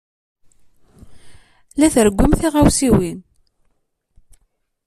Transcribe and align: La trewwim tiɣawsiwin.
La 1.79 1.87
trewwim 1.93 2.31
tiɣawsiwin. 2.39 3.19